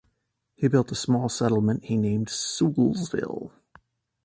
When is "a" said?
0.91-0.95